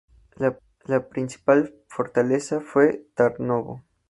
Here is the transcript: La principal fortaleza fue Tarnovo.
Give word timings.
La 0.87 1.07
principal 1.09 1.75
fortaleza 1.87 2.59
fue 2.59 3.05
Tarnovo. 3.13 3.83